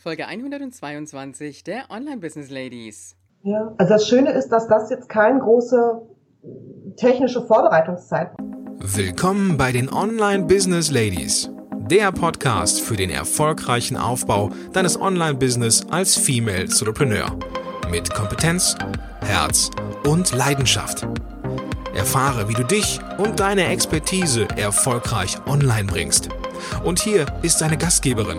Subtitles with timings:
[0.00, 3.16] Folge 122 der Online Business Ladies.
[3.42, 6.02] Ja, also das Schöne ist, dass das jetzt keine große
[6.96, 8.30] technische Vorbereitungszeit.
[8.78, 11.50] Willkommen bei den Online Business Ladies,
[11.90, 17.36] der Podcast für den erfolgreichen Aufbau deines Online Business als Female Entrepreneur
[17.90, 18.76] mit Kompetenz,
[19.22, 19.68] Herz
[20.04, 21.08] und Leidenschaft.
[21.96, 26.28] Erfahre, wie du dich und deine Expertise erfolgreich online bringst.
[26.84, 28.38] Und hier ist deine Gastgeberin,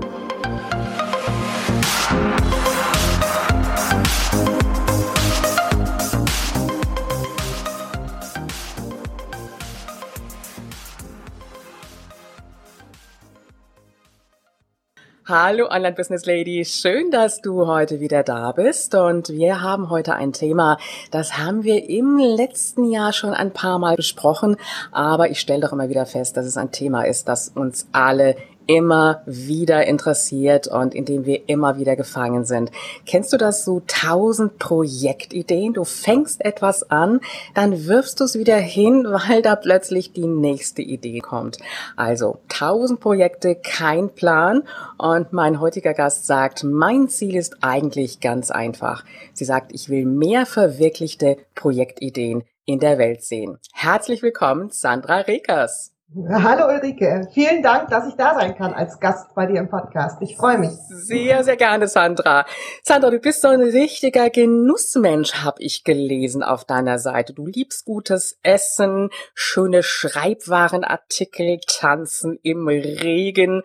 [15.33, 18.95] Hallo Online Business Lady, schön, dass du heute wieder da bist.
[18.95, 20.77] Und wir haben heute ein Thema,
[21.09, 24.57] das haben wir im letzten Jahr schon ein paar Mal besprochen,
[24.91, 28.35] aber ich stelle doch immer wieder fest, dass es ein Thema ist, das uns alle
[28.67, 32.71] immer wieder interessiert und in dem wir immer wieder gefangen sind.
[33.05, 35.73] Kennst du das so tausend Projektideen?
[35.73, 37.19] Du fängst etwas an,
[37.53, 41.57] dann wirfst du es wieder hin, weil da plötzlich die nächste Idee kommt.
[41.95, 44.63] Also tausend Projekte, kein Plan.
[44.97, 49.03] Und mein heutiger Gast sagt, mein Ziel ist eigentlich ganz einfach.
[49.33, 53.57] Sie sagt, ich will mehr verwirklichte Projektideen in der Welt sehen.
[53.73, 55.90] Herzlich willkommen, Sandra Rekers.
[56.29, 60.21] Hallo Ulrike, vielen Dank, dass ich da sein kann als Gast bei dir im Podcast.
[60.21, 60.71] Ich freue mich.
[60.89, 62.45] Sehr, sehr gerne, Sandra.
[62.83, 67.33] Sandra, du bist so ein richtiger Genussmensch, habe ich gelesen auf deiner Seite.
[67.33, 73.61] Du liebst gutes Essen, schöne Schreibwarenartikel, Tanzen im Regen.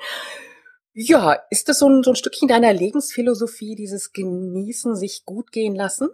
[0.93, 5.75] Ja, ist das so ein, so ein Stückchen deiner Lebensphilosophie, dieses Genießen, sich gut gehen
[5.75, 6.11] lassen?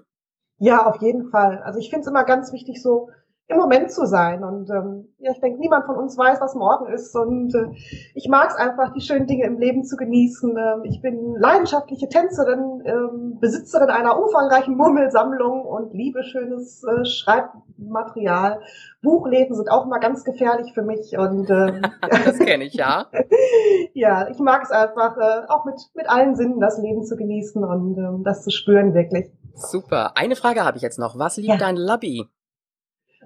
[0.57, 1.63] Ja, auf jeden Fall.
[1.63, 3.11] Also ich finde es immer ganz wichtig, so
[3.53, 4.43] im Moment zu sein.
[4.43, 7.15] Und ähm, ja, ich denke, niemand von uns weiß, was morgen ist.
[7.15, 7.69] Und äh,
[8.15, 10.51] ich mag es einfach, die schönen Dinge im Leben zu genießen.
[10.57, 18.61] Ähm, ich bin leidenschaftliche Tänzerin, ähm, Besitzerin einer umfangreichen Murmelsammlung und liebe schönes äh, Schreibmaterial.
[19.03, 21.17] Buchlesen sind auch mal ganz gefährlich für mich.
[21.17, 21.83] Und ähm,
[22.25, 23.07] das kenne ich ja.
[23.95, 27.63] ja, ich mag es einfach, äh, auch mit mit allen Sinnen das Leben zu genießen
[27.63, 29.31] und ähm, das zu spüren wirklich.
[29.55, 30.13] Super.
[30.17, 31.19] Eine Frage habe ich jetzt noch.
[31.19, 31.57] Was liebt ja.
[31.57, 32.29] dein Lobby?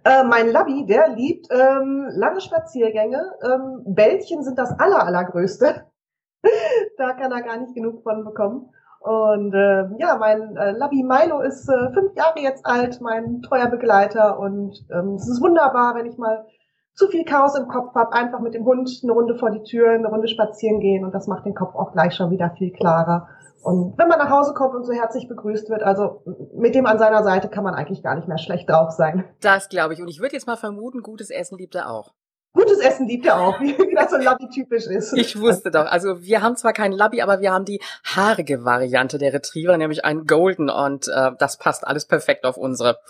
[0.07, 3.21] Äh, mein Labby, der liebt ähm, lange Spaziergänge.
[3.43, 5.83] Ähm, Bällchen sind das aller, allergrößte.
[6.97, 8.71] da kann er gar nicht genug von bekommen.
[9.01, 13.67] Und äh, ja, mein äh, Labby Milo ist äh, fünf Jahre jetzt alt, mein treuer
[13.67, 14.39] Begleiter.
[14.39, 16.47] Und ähm, es ist wunderbar, wenn ich mal
[16.95, 19.91] zu viel Chaos im Kopf habe, einfach mit dem Hund eine Runde vor die Tür,
[19.91, 23.29] eine Runde spazieren gehen und das macht den Kopf auch gleich schon wieder viel klarer.
[23.67, 26.23] Und wenn man nach Hause kommt und so herzlich begrüßt wird, also
[26.55, 29.25] mit dem an seiner Seite kann man eigentlich gar nicht mehr schlecht drauf sein.
[29.41, 30.01] Das glaube ich.
[30.01, 32.15] Und ich würde jetzt mal vermuten, gutes Essen liebt er auch.
[32.53, 35.15] Gutes Essen liebt er auch, wie, das so Labby-typisch ist.
[35.15, 35.87] Ich wusste doch.
[35.87, 40.05] Also wir haben zwar keinen Labby, aber wir haben die haarige Variante der Retriever, nämlich
[40.05, 43.01] einen Golden und äh, das passt alles perfekt auf unsere.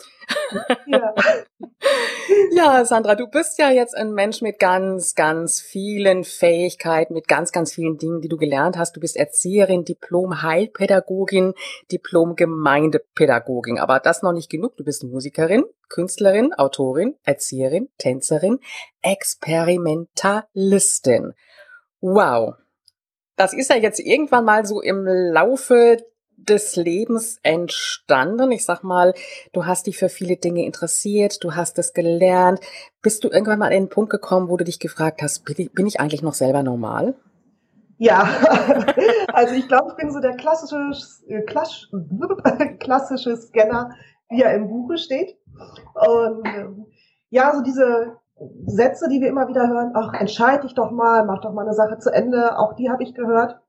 [0.87, 1.15] Ja.
[2.56, 7.53] ja, Sandra, du bist ja jetzt ein Mensch mit ganz, ganz vielen Fähigkeiten, mit ganz,
[7.53, 8.97] ganz vielen Dingen, die du gelernt hast.
[8.97, 11.53] Du bist Erzieherin, Diplom-Heilpädagogin,
[11.93, 13.78] Diplom-Gemeindepädagogin.
[13.78, 14.75] Aber das noch nicht genug.
[14.78, 18.61] Du bist Musikerin, Künstlerin, Autorin, Erzieherin, Tänzerin,
[19.03, 21.34] Experimentalistin.
[22.00, 22.55] Wow.
[23.37, 25.99] Das ist ja jetzt irgendwann mal so im Laufe
[26.49, 28.53] des Lebens entstanden?
[28.53, 29.15] Ich sag mal,
[29.53, 32.61] du hast dich für viele Dinge interessiert, du hast es gelernt.
[33.03, 36.01] Bist du irgendwann mal an den Punkt gekommen, wo du dich gefragt hast, bin ich
[36.01, 37.15] eigentlich noch selber normal?
[37.99, 38.29] Ja,
[39.33, 40.93] also ich glaube, ich bin so der klassische,
[41.29, 41.89] äh, klass,
[42.78, 43.91] klassische Scanner,
[44.28, 45.39] wie er im Buche steht.
[45.95, 46.87] Und ähm,
[47.31, 48.19] ja, so diese
[48.67, 51.73] Sätze, die wir immer wieder hören, ach, entscheid dich doch mal, mach doch mal eine
[51.73, 53.61] Sache zu Ende, auch die habe ich gehört.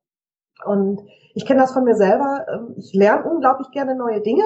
[0.66, 1.02] Und
[1.38, 2.46] ich kenne das von mir selber.
[2.52, 4.44] Ähm, ich lerne unglaublich gerne neue Dinge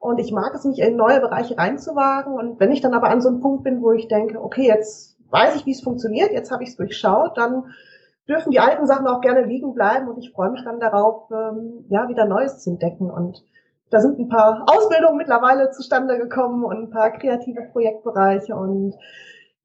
[0.00, 2.34] und ich mag es, mich in neue Bereiche reinzuwagen.
[2.34, 5.16] Und wenn ich dann aber an so einem Punkt bin, wo ich denke, okay, jetzt
[5.30, 7.72] weiß ich, wie es funktioniert, jetzt habe ich es durchschaut, dann
[8.28, 11.84] dürfen die alten Sachen auch gerne liegen bleiben und ich freue mich dann darauf, ähm,
[11.88, 13.12] ja, wieder Neues zu entdecken.
[13.12, 13.44] Und
[13.90, 18.96] da sind ein paar Ausbildungen mittlerweile zustande gekommen und ein paar kreative Projektbereiche und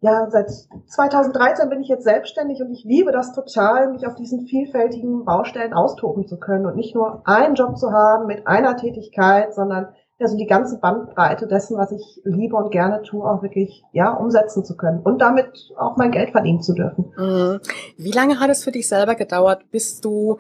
[0.04, 0.52] ja, seit
[0.88, 5.72] 2013 bin ich jetzt selbstständig und ich liebe das total, mich auf diesen vielfältigen Baustellen
[5.72, 9.88] austoben zu können und nicht nur einen Job zu haben mit einer Tätigkeit, sondern
[10.20, 14.12] ja, so die ganze Bandbreite dessen, was ich liebe und gerne tue, auch wirklich, ja,
[14.12, 17.14] umsetzen zu können und damit auch mein Geld verdienen zu dürfen.
[17.16, 17.60] Mhm.
[17.96, 20.38] Wie lange hat es für dich selber gedauert, bis du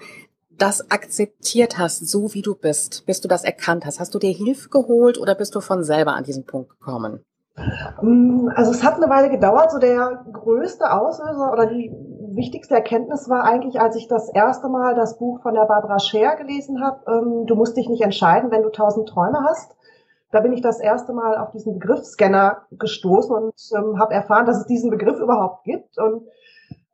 [0.57, 4.01] das akzeptiert hast, so wie du bist, bis du das erkannt hast?
[4.01, 7.23] Hast du dir Hilfe geholt oder bist du von selber an diesen Punkt gekommen?
[8.01, 9.71] Mm, also es hat eine Weile gedauert.
[9.71, 11.91] So der größte Auslöser oder die
[12.35, 16.35] wichtigste Erkenntnis war eigentlich, als ich das erste Mal das Buch von der Barbara Scher
[16.35, 17.01] gelesen habe.
[17.07, 19.75] Ähm, du musst dich nicht entscheiden, wenn du tausend Träume hast.
[20.31, 24.47] Da bin ich das erste Mal auf diesen Begriff Scanner gestoßen und ähm, habe erfahren,
[24.47, 25.99] dass es diesen Begriff überhaupt gibt.
[25.99, 26.27] Und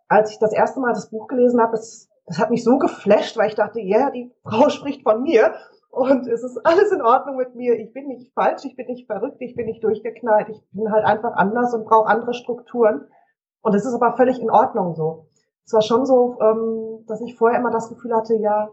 [0.10, 3.38] als ich das erste Mal das Buch gelesen habe, es, es hat mich so geflasht,
[3.38, 5.54] weil ich dachte, ja, yeah, die Frau spricht von mir.
[5.90, 7.74] Und es ist alles in Ordnung mit mir.
[7.80, 10.50] Ich bin nicht falsch, ich bin nicht verrückt, ich bin nicht durchgeknallt.
[10.50, 13.08] Ich bin halt einfach anders und brauche andere Strukturen.
[13.62, 15.26] Und es ist aber völlig in Ordnung so.
[15.66, 18.70] Es war schon so, ähm, dass ich vorher immer das Gefühl hatte, ja,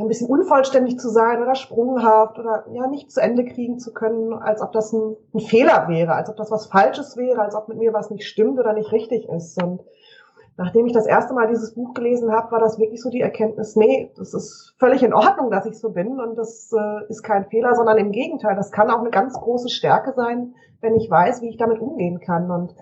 [0.00, 4.32] ein bisschen unvollständig zu sein oder sprunghaft oder ja nicht zu Ende kriegen zu können,
[4.32, 7.68] als ob das ein, ein Fehler wäre, als ob das was Falsches wäre, als ob
[7.68, 9.60] mit mir was nicht stimmt oder nicht richtig ist.
[9.60, 9.82] Und
[10.58, 13.76] nachdem ich das erste Mal dieses Buch gelesen habe, war das wirklich so die Erkenntnis,
[13.76, 17.46] nee, das ist völlig in Ordnung, dass ich so bin und das äh, ist kein
[17.46, 21.42] Fehler, sondern im Gegenteil, das kann auch eine ganz große Stärke sein, wenn ich weiß,
[21.42, 22.50] wie ich damit umgehen kann.
[22.50, 22.74] Und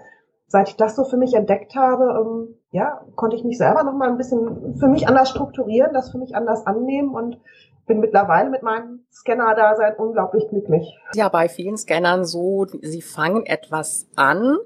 [0.46, 3.94] seit ich das so für mich entdeckt habe, ähm, ja, konnte ich mich selber noch
[3.94, 7.38] mal ein bisschen für mich anders strukturieren, das für mich anders annehmen und
[7.87, 10.99] bin mittlerweile mit meinem Scanner-Dasein unglaublich glücklich.
[11.15, 14.59] Ja, bei vielen Scannern so, sie fangen etwas an.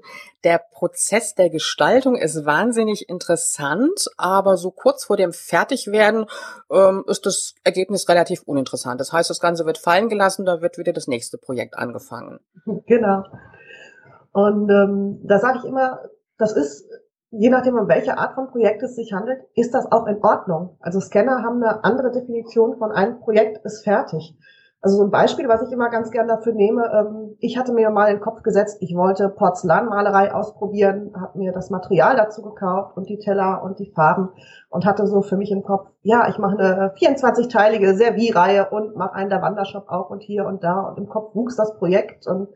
[0.43, 6.25] Der Prozess der Gestaltung ist wahnsinnig interessant, aber so kurz vor dem Fertigwerden
[6.71, 8.99] ähm, ist das Ergebnis relativ uninteressant.
[8.99, 12.39] Das heißt, das Ganze wird fallen gelassen, da wird wieder das nächste Projekt angefangen.
[12.87, 13.23] Genau.
[14.33, 15.99] Und ähm, da sage ich immer,
[16.37, 16.85] das ist
[17.31, 20.77] je nachdem, um welche Art von Projekt es sich handelt, ist das auch in Ordnung.
[20.79, 24.37] Also Scanner haben eine andere Definition von einem Projekt ist fertig.
[24.83, 27.91] Also so ein Beispiel, was ich immer ganz gern dafür nehme, ähm, ich hatte mir
[27.91, 32.97] mal in den Kopf gesetzt, ich wollte Porzellanmalerei ausprobieren, habe mir das Material dazu gekauft
[32.97, 34.29] und die Teller und die Farben
[34.69, 39.13] und hatte so für mich im Kopf, ja, ich mache eine 24-teilige Servierreihe und mache
[39.13, 42.49] einen der Wandershop auch und hier und da und im Kopf wuchs das Projekt und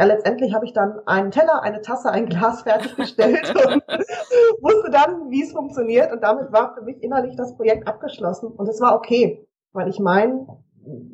[0.00, 3.82] ja, letztendlich habe ich dann einen Teller, eine Tasse, ein Glas fertiggestellt und
[4.62, 6.10] wusste dann, wie es funktioniert.
[6.10, 8.46] Und damit war für mich innerlich das Projekt abgeschlossen.
[8.46, 10.46] Und es war okay, weil ich mein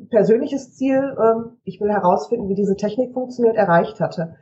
[0.09, 4.37] persönliches Ziel, ähm, ich will herausfinden, wie diese Technik funktioniert, erreicht hatte.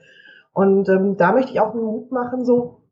[0.54, 2.84] Und ähm, da möchte ich auch einen Mut machen, so,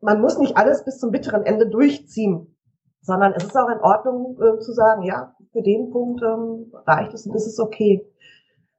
[0.00, 2.56] man muss nicht alles bis zum bitteren Ende durchziehen,
[3.02, 7.12] sondern es ist auch in Ordnung äh, zu sagen, ja, für den Punkt ähm, reicht
[7.12, 8.10] es und ist es okay.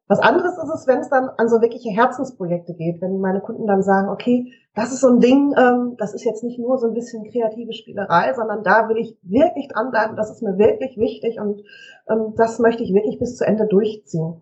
[0.08, 3.66] Was anderes ist es, wenn es dann an so wirkliche Herzensprojekte geht, wenn meine Kunden
[3.68, 6.88] dann sagen, okay, das ist so ein Ding, ähm, das ist jetzt nicht nur so
[6.88, 11.40] ein bisschen kreative Spielerei, sondern da will ich wirklich dranbleiben, das ist mir wirklich wichtig
[11.40, 11.62] und
[12.10, 14.42] ähm, das möchte ich wirklich bis zu Ende durchziehen.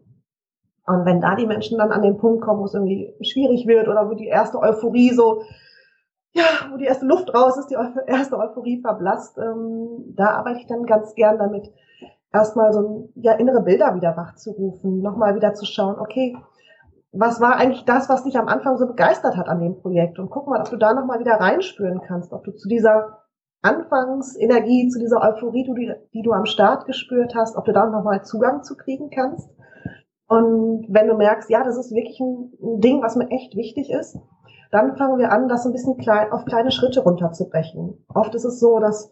[0.88, 3.88] Und wenn da die Menschen dann an den Punkt kommen, wo es irgendwie schwierig wird
[3.88, 5.44] oder wo die erste Euphorie so,
[6.34, 7.78] ja, wo die erste Luft raus ist, die
[8.08, 11.72] erste Euphorie verblasst, ähm, da arbeite ich dann ganz gern damit,
[12.34, 16.38] erstmal so ja, innere Bilder wieder wachzurufen, nochmal wieder zu schauen, okay,
[17.12, 20.18] was war eigentlich das, was dich am Anfang so begeistert hat an dem Projekt?
[20.18, 23.20] Und guck mal, ob du da nochmal wieder reinspüren kannst, ob du zu dieser
[23.62, 28.24] Anfangsenergie, zu dieser Euphorie, die, die du am Start gespürt hast, ob du da nochmal
[28.24, 29.50] Zugang zu kriegen kannst.
[30.28, 34.18] Und wenn du merkst, ja, das ist wirklich ein, Ding, was mir echt wichtig ist,
[34.72, 38.06] dann fangen wir an, das ein bisschen klein, auf kleine Schritte runterzubrechen.
[38.08, 39.12] Oft ist es so, dass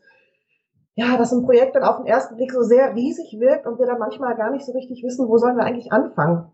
[0.95, 3.85] ja, dass ein Projekt dann auf den ersten Blick so sehr riesig wirkt und wir
[3.85, 6.51] dann manchmal gar nicht so richtig wissen, wo sollen wir eigentlich anfangen.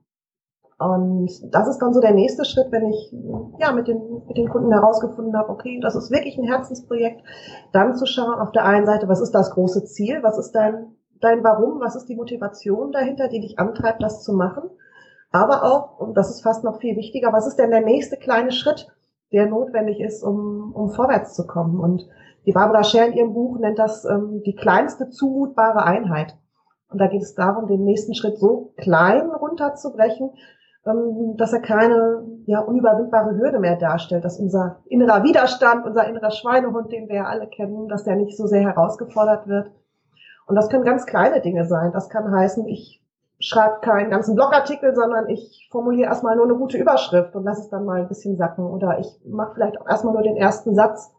[0.78, 3.14] Und das ist dann so der nächste Schritt, wenn ich
[3.60, 7.22] ja mit den, mit den Kunden herausgefunden habe, okay, das ist wirklich ein Herzensprojekt,
[7.72, 10.96] dann zu schauen auf der einen Seite, was ist das große Ziel, was ist dein,
[11.22, 14.70] dein Warum, was ist die Motivation dahinter, die dich antreibt, das zu machen.
[15.32, 18.52] Aber auch, und das ist fast noch viel wichtiger, was ist denn der nächste kleine
[18.52, 18.88] Schritt,
[19.32, 21.80] der notwendig ist, um, um vorwärts zu kommen.
[21.80, 22.06] Und
[22.46, 26.36] die Barbara Scher in ihrem Buch nennt das ähm, die kleinste zumutbare Einheit.
[26.90, 30.32] Und da geht es darum, den nächsten Schritt so klein runterzubrechen,
[30.86, 36.32] ähm, dass er keine ja, unüberwindbare Hürde mehr darstellt, dass unser innerer Widerstand, unser innerer
[36.32, 39.72] Schweinehund, den wir ja alle kennen, dass der nicht so sehr herausgefordert wird.
[40.46, 41.92] Und das können ganz kleine Dinge sein.
[41.92, 43.02] Das kann heißen, ich
[43.40, 47.70] schreibe keinen ganzen Blogartikel, sondern ich formuliere erstmal nur eine gute Überschrift und lasse es
[47.70, 48.66] dann mal ein bisschen sacken.
[48.66, 51.15] Oder ich mache vielleicht auch erstmal nur den ersten Satz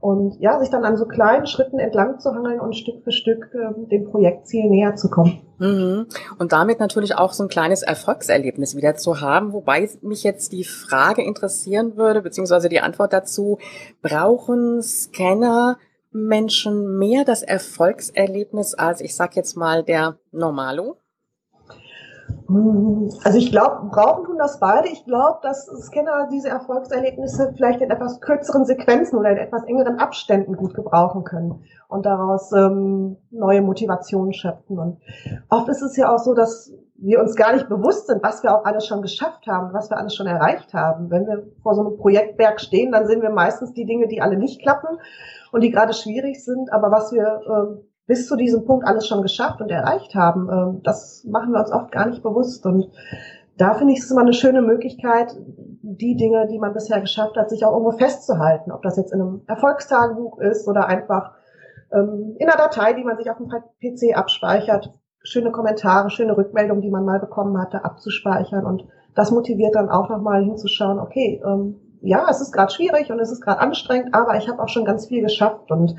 [0.00, 3.50] und ja, sich dann an so kleinen Schritten entlang zu hangeln und Stück für Stück
[3.52, 5.42] äh, dem Projektziel näher zu kommen.
[5.58, 6.06] Mhm.
[6.38, 10.64] Und damit natürlich auch so ein kleines Erfolgserlebnis wieder zu haben, wobei mich jetzt die
[10.64, 13.58] Frage interessieren würde, beziehungsweise die Antwort dazu,
[14.00, 15.76] brauchen Scanner
[16.12, 20.96] Menschen mehr das Erfolgserlebnis als, ich sag jetzt mal, der Normalo?
[23.22, 24.88] Also ich glaube, brauchen tun das beide.
[24.88, 30.00] Ich glaube, dass Scanner diese Erfolgserlebnisse vielleicht in etwas kürzeren Sequenzen oder in etwas engeren
[30.00, 34.78] Abständen gut gebrauchen können und daraus ähm, neue Motivationen schöpfen.
[34.80, 34.98] Und
[35.48, 38.54] oft ist es ja auch so, dass wir uns gar nicht bewusst sind, was wir
[38.54, 41.08] auch alles schon geschafft haben, was wir alles schon erreicht haben.
[41.08, 44.36] Wenn wir vor so einem Projektberg stehen, dann sehen wir meistens die Dinge, die alle
[44.36, 44.98] nicht klappen
[45.52, 46.72] und die gerade schwierig sind.
[46.72, 50.80] Aber was wir äh, bis zu diesem Punkt alles schon geschafft und erreicht haben, äh,
[50.82, 52.66] das machen wir uns oft gar nicht bewusst.
[52.66, 52.90] Und
[53.56, 55.36] da finde ich es immer eine schöne Möglichkeit,
[55.82, 58.72] die Dinge, die man bisher geschafft hat, sich auch irgendwo festzuhalten.
[58.72, 61.34] Ob das jetzt in einem Erfolgstagebuch ist oder einfach
[61.92, 66.82] ähm, in einer Datei, die man sich auf dem PC abspeichert, schöne Kommentare, schöne Rückmeldungen,
[66.82, 68.66] die man mal bekommen hatte, abzuspeichern.
[68.66, 73.20] Und das motiviert dann auch nochmal hinzuschauen, okay, ähm, ja, es ist gerade schwierig und
[73.20, 75.94] es ist gerade anstrengend, aber ich habe auch schon ganz viel geschafft und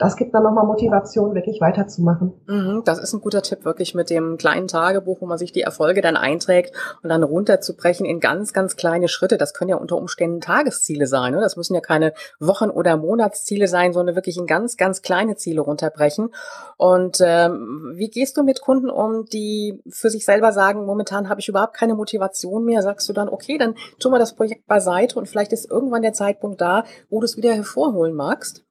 [0.00, 2.32] das gibt dann nochmal Motivation, wirklich weiterzumachen.
[2.46, 5.60] Mhm, das ist ein guter Tipp, wirklich mit dem kleinen Tagebuch, wo man sich die
[5.60, 9.36] Erfolge dann einträgt und dann runterzubrechen in ganz, ganz kleine Schritte.
[9.36, 11.34] Das können ja unter Umständen Tagesziele sein.
[11.34, 11.40] Ne?
[11.42, 15.60] Das müssen ja keine Wochen- oder Monatsziele sein, sondern wirklich in ganz, ganz kleine Ziele
[15.60, 16.30] runterbrechen.
[16.78, 21.40] Und ähm, wie gehst du mit Kunden um, die für sich selber sagen, momentan habe
[21.40, 22.80] ich überhaupt keine Motivation mehr?
[22.80, 26.14] Sagst du dann, okay, dann tun wir das Projekt beiseite und vielleicht ist irgendwann der
[26.14, 28.64] Zeitpunkt da, wo du es wieder hervorholen magst?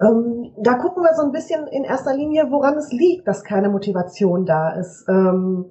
[0.00, 3.68] Ähm, da gucken wir so ein bisschen in erster Linie, woran es liegt, dass keine
[3.68, 5.06] Motivation da ist.
[5.08, 5.70] Ähm,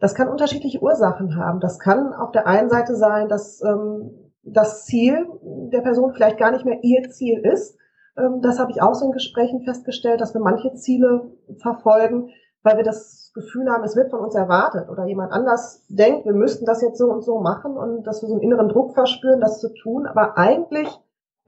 [0.00, 1.60] das kann unterschiedliche Ursachen haben.
[1.60, 6.50] Das kann auf der einen Seite sein, dass ähm, das Ziel der Person vielleicht gar
[6.50, 7.76] nicht mehr ihr Ziel ist.
[8.16, 11.30] Ähm, das habe ich auch so in Gesprächen festgestellt, dass wir manche Ziele
[11.60, 12.30] verfolgen,
[12.62, 16.32] weil wir das Gefühl haben, es wird von uns erwartet oder jemand anders denkt, wir
[16.32, 19.40] müssten das jetzt so und so machen und dass wir so einen inneren Druck verspüren,
[19.40, 20.06] das zu tun.
[20.06, 20.88] Aber eigentlich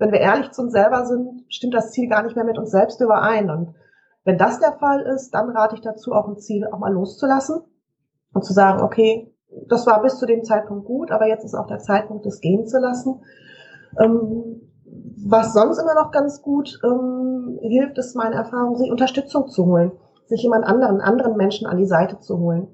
[0.01, 2.71] wenn wir ehrlich zu uns selber sind, stimmt das Ziel gar nicht mehr mit uns
[2.71, 3.51] selbst überein.
[3.51, 3.75] Und
[4.25, 7.61] wenn das der Fall ist, dann rate ich dazu, auch ein Ziel auch mal loszulassen
[8.33, 9.31] und zu sagen, okay,
[9.69, 12.67] das war bis zu dem Zeitpunkt gut, aber jetzt ist auch der Zeitpunkt, es gehen
[12.67, 13.21] zu lassen.
[13.99, 14.63] Ähm,
[15.27, 19.93] was sonst immer noch ganz gut ähm, hilft, ist meine Erfahrung, sich Unterstützung zu holen,
[20.27, 22.69] sich jemand anderen, anderen Menschen an die Seite zu holen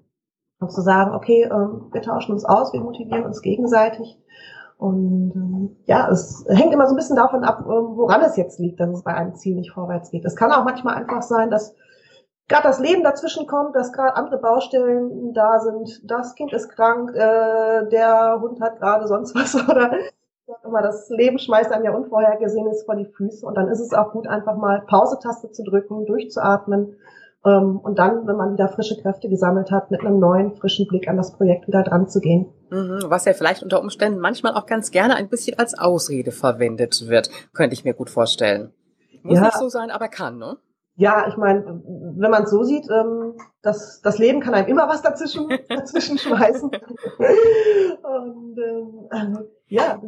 [0.61, 4.16] und zu sagen, okay, ähm, wir tauschen uns aus, wir motivieren uns gegenseitig
[4.78, 8.59] und ähm, ja, es hängt immer so ein bisschen davon ab, ähm, woran es jetzt
[8.59, 10.25] liegt, dass es bei einem Ziel nicht vorwärts geht.
[10.25, 11.75] Es kann auch manchmal einfach sein, dass
[12.49, 16.02] gerade das Leben dazwischen kommt, dass gerade andere Baustellen da sind.
[16.04, 19.92] Das Kind ist krank, äh, der Hund hat gerade sonst was oder
[20.64, 24.12] immer das Leben schmeißt einem ja Unvorhergesehenes vor die Füße und dann ist es auch
[24.12, 26.97] gut, einfach mal Pause-Taste zu drücken, durchzuatmen
[27.53, 31.17] und dann, wenn man wieder frische Kräfte gesammelt hat, mit einem neuen, frischen Blick an
[31.17, 32.47] das Projekt wieder dran zu gehen.
[32.71, 37.09] Mhm, was ja vielleicht unter Umständen manchmal auch ganz gerne ein bisschen als Ausrede verwendet
[37.09, 38.73] wird, könnte ich mir gut vorstellen.
[39.23, 39.45] Muss ja.
[39.45, 40.57] nicht so sein, aber kann, ne?
[40.99, 41.83] Ja, ich meine,
[42.17, 46.17] wenn man es so sieht, ähm, das, das Leben kann einem immer was dazwischen, dazwischen
[46.17, 46.71] schmeißen.
[48.03, 50.00] Und ähm, ja,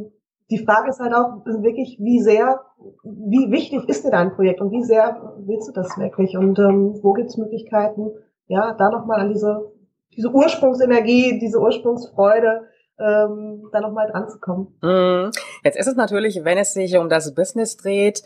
[0.51, 2.61] die Frage ist halt auch wirklich, wie sehr,
[3.03, 6.99] wie wichtig ist dir dein Projekt und wie sehr willst du das wirklich und ähm,
[7.03, 8.11] wo gibt es Möglichkeiten,
[8.47, 9.73] ja, da nochmal an diese,
[10.17, 12.63] diese Ursprungsenergie, diese Ursprungsfreude
[12.99, 14.75] ähm, da nochmal dran zu kommen.
[14.83, 15.31] Mhm.
[15.65, 18.23] Jetzt ist es natürlich, wenn es sich um das Business dreht,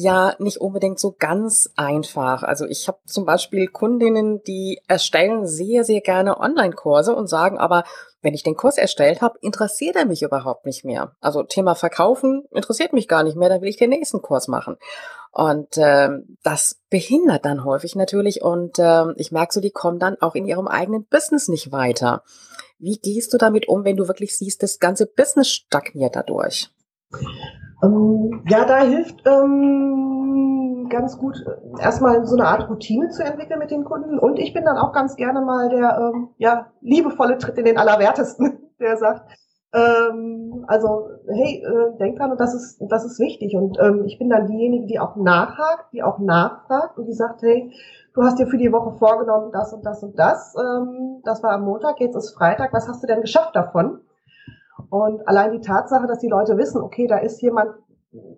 [0.00, 2.42] ja nicht unbedingt so ganz einfach.
[2.42, 7.84] Also ich habe zum Beispiel Kundinnen, die erstellen sehr, sehr gerne Online-Kurse und sagen aber,
[8.20, 11.12] wenn ich den Kurs erstellt habe, interessiert er mich überhaupt nicht mehr.
[11.20, 14.76] Also Thema Verkaufen interessiert mich gar nicht mehr, dann will ich den nächsten Kurs machen.
[15.30, 20.16] Und ähm, das behindert dann häufig natürlich und ähm, ich merke so, die kommen dann
[20.20, 22.22] auch in ihrem eigenen Business nicht weiter.
[22.78, 26.70] Wie gehst du damit um, wenn du wirklich siehst, das ganze Business stagniert dadurch?
[27.82, 31.36] Ähm, ja, da hilft ähm, ganz gut,
[31.78, 34.18] erstmal so eine Art Routine zu entwickeln mit den Kunden.
[34.18, 37.78] Und ich bin dann auch ganz gerne mal der ähm, ja, liebevolle Tritt in den
[37.78, 39.30] Allerwertesten, der sagt,
[39.74, 43.54] ähm, also, hey, äh, denk dran, und das ist, das ist wichtig.
[43.54, 47.42] Und ähm, ich bin dann diejenige, die auch nachhakt, die auch nachfragt und die sagt,
[47.42, 47.70] hey,
[48.14, 50.54] du hast dir für die Woche vorgenommen, das und das und das.
[50.56, 54.00] Ähm, das war am Montag, jetzt ist Freitag, was hast du denn geschafft davon?
[54.90, 57.74] Und allein die Tatsache, dass die Leute wissen, okay, da ist jemand,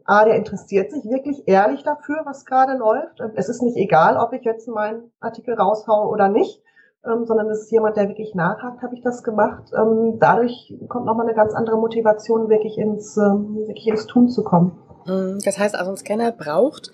[0.05, 3.21] A, der interessiert sich wirklich ehrlich dafür, was gerade läuft.
[3.37, 6.61] Es ist nicht egal, ob ich jetzt meinen Artikel raushaue oder nicht,
[7.07, 9.71] ähm, sondern es ist jemand, der wirklich nachhakt, habe ich das gemacht.
[9.77, 14.43] Ähm, dadurch kommt nochmal eine ganz andere Motivation, wirklich ins, ähm, wirklich ins Tun zu
[14.43, 14.73] kommen.
[15.07, 15.39] Mhm.
[15.45, 16.91] Das heißt also, ein Scanner braucht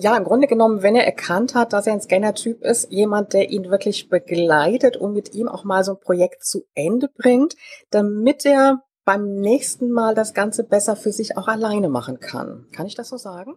[0.00, 3.50] ja, im Grunde genommen, wenn er erkannt hat, dass er ein Scanner-Typ ist, jemand, der
[3.50, 7.56] ihn wirklich begleitet und mit ihm auch mal so ein Projekt zu Ende bringt,
[7.90, 12.66] damit er beim nächsten Mal das Ganze besser für sich auch alleine machen kann.
[12.72, 13.56] Kann ich das so sagen?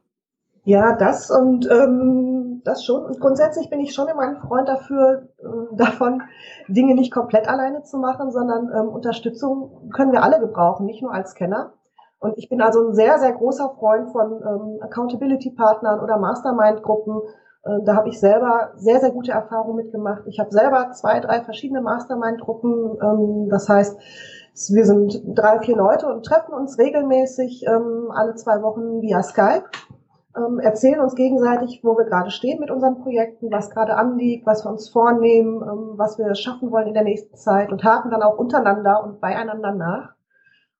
[0.65, 3.03] Ja, das und ähm, das schon.
[3.03, 6.22] Und grundsätzlich bin ich schon immer ein Freund dafür, äh, davon,
[6.70, 11.13] Dinge nicht komplett alleine zu machen, sondern ähm, Unterstützung können wir alle gebrauchen, nicht nur
[11.13, 11.74] als Kenner.
[12.24, 17.22] Und ich bin also ein sehr, sehr großer Freund von ähm, Accountability-Partnern oder Mastermind-Gruppen,
[17.65, 20.24] Äh, da habe ich selber sehr, sehr gute Erfahrungen mitgemacht.
[20.25, 22.98] Ich habe selber zwei, drei verschiedene Mastermind-Gruppen.
[23.01, 23.98] Ähm, das heißt,
[24.74, 29.65] wir sind drei, vier Leute und treffen uns regelmäßig ähm, alle zwei Wochen via Skype,
[30.38, 34.65] ähm, erzählen uns gegenseitig, wo wir gerade stehen mit unseren Projekten, was gerade anliegt, was
[34.65, 35.62] wir uns vornehmen,
[35.98, 39.72] was wir schaffen wollen in der nächsten Zeit und haken dann auch untereinander und beieinander
[39.74, 40.13] nach.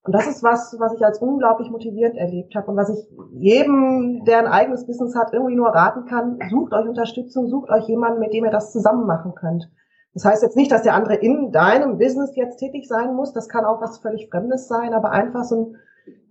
[0.05, 4.25] Und das ist was, was ich als unglaublich motivierend erlebt habe und was ich jedem,
[4.25, 6.39] der ein eigenes Business hat, irgendwie nur raten kann.
[6.50, 9.69] Sucht euch Unterstützung, sucht euch jemanden, mit dem ihr das zusammen machen könnt.
[10.13, 13.31] Das heißt jetzt nicht, dass der andere in deinem Business jetzt tätig sein muss.
[13.33, 15.75] Das kann auch was völlig Fremdes sein, aber einfach so ein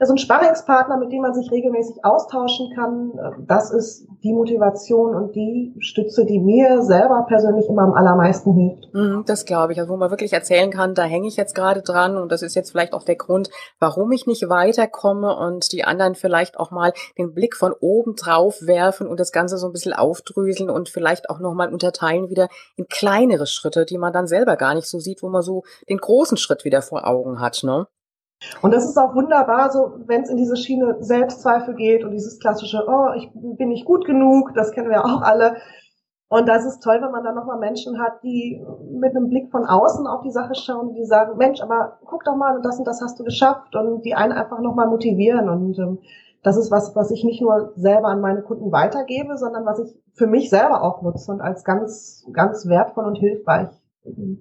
[0.04, 3.12] so ein Sparringspartner, mit dem man sich regelmäßig austauschen kann,
[3.46, 8.92] das ist die Motivation und die Stütze, die mir selber persönlich immer am allermeisten hilft.
[8.92, 11.82] Mhm, das glaube ich, also wo man wirklich erzählen kann, da hänge ich jetzt gerade
[11.82, 15.84] dran und das ist jetzt vielleicht auch der Grund, warum ich nicht weiterkomme und die
[15.84, 19.72] anderen vielleicht auch mal den Blick von oben drauf werfen und das Ganze so ein
[19.72, 24.56] bisschen aufdröseln und vielleicht auch nochmal unterteilen wieder in kleinere Schritte, die man dann selber
[24.56, 27.86] gar nicht so sieht, wo man so den großen Schritt wieder vor Augen hat, ne?
[28.60, 32.38] Und das ist auch wunderbar, so wenn es in diese Schiene Selbstzweifel geht und dieses
[32.38, 35.56] klassische, oh, ich bin nicht gut genug, das kennen wir auch alle.
[36.28, 39.66] Und das ist toll, wenn man dann nochmal Menschen hat, die mit einem Blick von
[39.66, 43.02] außen auf die Sache schauen, die sagen, Mensch, aber guck doch mal, das und das
[43.02, 45.50] hast du geschafft und die einen einfach nochmal motivieren.
[45.50, 45.98] Und ähm,
[46.42, 49.94] das ist was, was ich nicht nur selber an meine Kunden weitergebe, sondern was ich
[50.14, 53.81] für mich selber auch nutze und als ganz, ganz wertvoll und hilfreich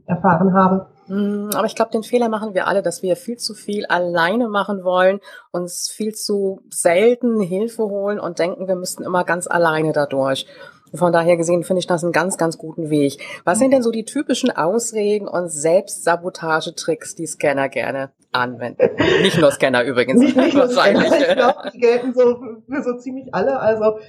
[0.05, 0.87] erfahren habe.
[1.07, 4.47] Mm, aber ich glaube, den Fehler machen wir alle, dass wir viel zu viel alleine
[4.47, 5.19] machen wollen,
[5.51, 10.47] uns viel zu selten Hilfe holen und denken, wir müssten immer ganz alleine dadurch.
[10.93, 13.21] Von daher gesehen finde ich das einen ganz, ganz guten Weg.
[13.45, 18.89] Was sind denn so die typischen Ausreden und Selbstsabotagetricks, die Scanner gerne anwenden?
[19.21, 20.19] Nicht nur Scanner übrigens.
[20.19, 22.35] nicht, nicht nur Scanner, ich glaube, die gelten so
[22.67, 23.59] für so ziemlich alle.
[23.59, 23.99] Also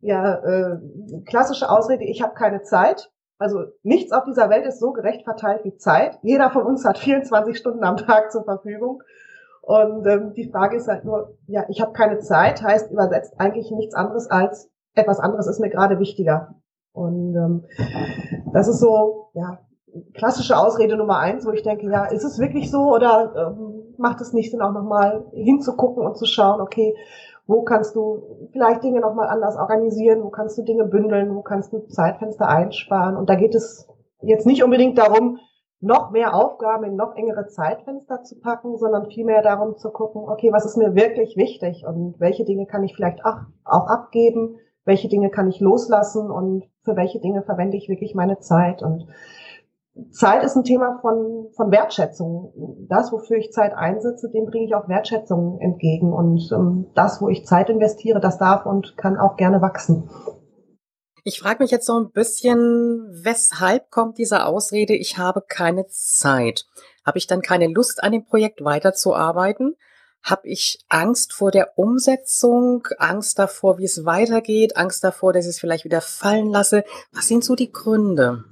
[0.00, 0.78] ja, äh,
[1.26, 3.10] klassische Ausrede, ich habe keine Zeit.
[3.40, 6.18] Also nichts auf dieser Welt ist so gerecht verteilt wie Zeit.
[6.22, 9.02] Jeder von uns hat 24 Stunden am Tag zur Verfügung.
[9.62, 13.70] Und ähm, die Frage ist halt nur, ja, ich habe keine Zeit, heißt übersetzt eigentlich
[13.70, 16.54] nichts anderes als etwas anderes ist mir gerade wichtiger.
[16.92, 17.64] Und ähm,
[18.52, 19.60] das ist so, ja,
[20.14, 24.20] klassische Ausrede Nummer eins, wo ich denke, ja, ist es wirklich so oder ähm, macht
[24.20, 26.94] es nicht Sinn, auch nochmal hinzugucken und zu schauen, okay,
[27.46, 30.22] wo kannst du vielleicht Dinge nochmal anders organisieren?
[30.22, 31.34] Wo kannst du Dinge bündeln?
[31.34, 33.16] Wo kannst du Zeitfenster einsparen?
[33.16, 33.88] Und da geht es
[34.22, 35.38] jetzt nicht unbedingt darum,
[35.80, 40.52] noch mehr Aufgaben in noch engere Zeitfenster zu packen, sondern vielmehr darum zu gucken, okay,
[40.52, 44.56] was ist mir wirklich wichtig und welche Dinge kann ich vielleicht auch, auch abgeben?
[44.84, 48.82] Welche Dinge kann ich loslassen und für welche Dinge verwende ich wirklich meine Zeit?
[48.82, 49.06] Und
[50.12, 52.86] Zeit ist ein Thema von, von Wertschätzung.
[52.88, 56.12] Das, wofür ich Zeit einsetze, dem bringe ich auch Wertschätzung entgegen.
[56.12, 60.08] Und ähm, das, wo ich Zeit investiere, das darf und kann auch gerne wachsen.
[61.24, 66.66] Ich frage mich jetzt so ein bisschen, weshalb kommt diese Ausrede, ich habe keine Zeit?
[67.04, 69.76] Habe ich dann keine Lust, an dem Projekt weiterzuarbeiten?
[70.22, 75.50] Habe ich Angst vor der Umsetzung, Angst davor, wie es weitergeht, Angst davor, dass ich
[75.50, 76.84] es vielleicht wieder fallen lasse?
[77.12, 78.44] Was sind so die Gründe?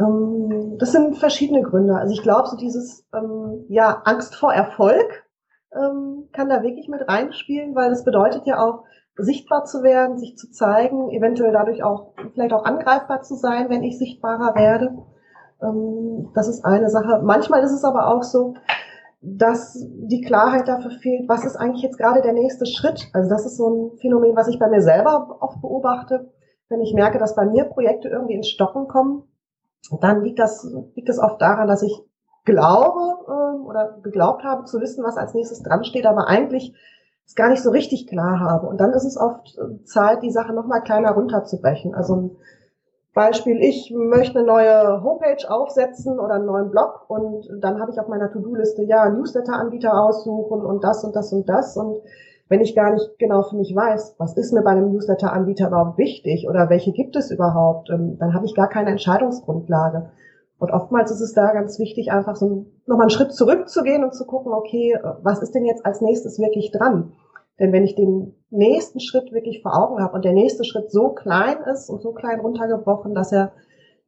[0.00, 1.94] Ähm, das sind verschiedene Gründe.
[1.96, 5.24] Also ich glaube, so dieses ähm, ja Angst vor Erfolg
[5.74, 8.84] ähm, kann da wirklich mit reinspielen, weil das bedeutet ja auch
[9.16, 13.82] sichtbar zu werden, sich zu zeigen, eventuell dadurch auch vielleicht auch angreifbar zu sein, wenn
[13.82, 14.96] ich sichtbarer werde.
[15.62, 17.20] Ähm, das ist eine Sache.
[17.22, 18.54] Manchmal ist es aber auch so,
[19.20, 23.08] dass die Klarheit dafür fehlt, was ist eigentlich jetzt gerade der nächste Schritt.
[23.12, 26.32] Also das ist so ein Phänomen, was ich bei mir selber oft beobachte
[26.72, 29.24] wenn ich merke, dass bei mir Projekte irgendwie ins Stocken kommen,
[30.00, 30.64] dann liegt das,
[30.94, 32.02] liegt das oft daran, dass ich
[32.44, 36.74] glaube äh, oder geglaubt habe zu wissen, was als nächstes dran steht, aber eigentlich
[37.26, 38.66] es gar nicht so richtig klar habe.
[38.66, 41.94] Und dann ist es oft äh, Zeit, die Sache nochmal kleiner runterzubrechen.
[41.94, 42.30] Also ein
[43.14, 48.00] Beispiel, ich möchte eine neue Homepage aufsetzen oder einen neuen Blog und dann habe ich
[48.00, 52.00] auf meiner To-Do-Liste, ja, Newsletter-Anbieter aussuchen und das und das und das und
[52.52, 55.96] wenn ich gar nicht genau für mich weiß, was ist mir bei einem Newsletter-Anbieter überhaupt
[55.96, 60.10] wichtig oder welche gibt es überhaupt, ähm, dann habe ich gar keine Entscheidungsgrundlage.
[60.58, 64.26] Und oftmals ist es da ganz wichtig, einfach so nochmal einen Schritt zurückzugehen und zu
[64.26, 67.14] gucken, okay, was ist denn jetzt als nächstes wirklich dran?
[67.58, 71.08] Denn wenn ich den nächsten Schritt wirklich vor Augen habe und der nächste Schritt so
[71.08, 73.52] klein ist und so klein runtergebrochen, dass er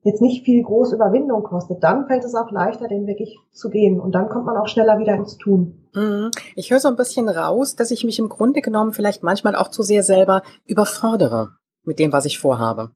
[0.04, 3.98] jetzt nicht viel große Überwindung kostet, dann fällt es auch leichter, den wirklich zu gehen.
[3.98, 5.88] Und dann kommt man auch schneller wieder ins Tun.
[5.94, 6.30] Mhm.
[6.54, 9.68] Ich höre so ein bisschen raus, dass ich mich im Grunde genommen vielleicht manchmal auch
[9.68, 12.90] zu sehr selber überfordere mit dem, was ich vorhabe.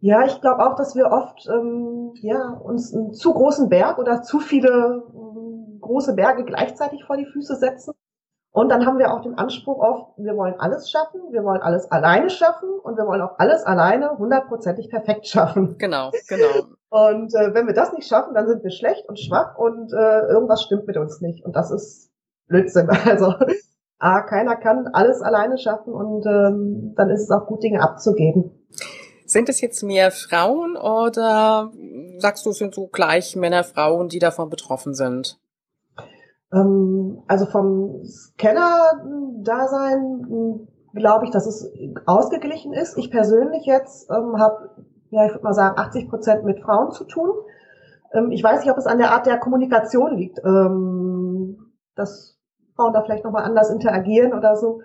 [0.00, 4.22] Ja, ich glaube auch, dass wir oft ähm, ja, uns einen zu großen Berg oder
[4.22, 7.94] zu viele ähm, große Berge gleichzeitig vor die Füße setzen
[8.52, 11.90] Und dann haben wir auch den Anspruch auf, wir wollen alles schaffen, wir wollen alles
[11.90, 15.78] alleine schaffen und wir wollen auch alles alleine hundertprozentig perfekt schaffen.
[15.78, 16.66] Genau, genau.
[16.90, 20.26] Und äh, wenn wir das nicht schaffen, dann sind wir schlecht und schwach und äh,
[20.26, 21.44] irgendwas stimmt mit uns nicht.
[21.44, 22.10] Und das ist
[22.48, 22.88] Blödsinn.
[23.06, 23.34] Also
[24.00, 28.50] A, keiner kann alles alleine schaffen und ähm, dann ist es auch gut, Dinge abzugeben.
[29.24, 31.70] Sind es jetzt mehr Frauen oder
[32.18, 35.38] sagst du, es sind so gleich Männer, Frauen, die davon betroffen sind?
[36.52, 41.70] Ähm, also vom Scanner-Dasein glaube ich, dass es
[42.06, 42.98] ausgeglichen ist.
[42.98, 44.70] Ich persönlich jetzt ähm, habe,
[45.10, 47.30] ja, ich würde mal sagen, 80 Prozent mit Frauen zu tun.
[48.12, 52.38] Ähm, ich weiß nicht, ob es an der Art der Kommunikation liegt, ähm, dass
[52.74, 54.80] Frauen da vielleicht nochmal anders interagieren oder so.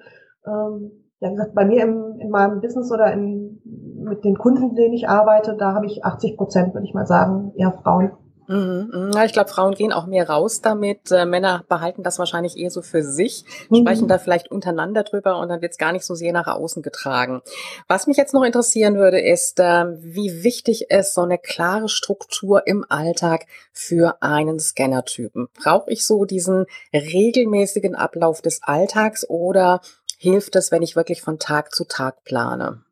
[0.46, 3.62] Ähm, ja, wie gesagt, bei mir im, in meinem Business oder in,
[4.04, 7.54] mit den Kunden, denen ich arbeite, da habe ich 80 Prozent, würde ich mal sagen,
[7.56, 8.12] eher Frauen.
[8.48, 9.12] Mhm, mhm.
[9.14, 11.12] Ja, ich glaube, Frauen gehen auch mehr raus damit.
[11.12, 13.82] Äh, Männer behalten das wahrscheinlich eher so für sich, mhm.
[13.82, 16.84] sprechen da vielleicht untereinander drüber und dann wird es gar nicht so sehr nach außen
[16.84, 17.42] getragen.
[17.88, 22.68] Was mich jetzt noch interessieren würde, ist, äh, wie wichtig ist so eine klare Struktur
[22.68, 25.48] im Alltag für einen Scannertypen.
[25.62, 29.82] Brauche ich so diesen regelmäßigen Ablauf des Alltags oder
[30.18, 32.85] hilft es, wenn ich wirklich von Tag zu Tag plane?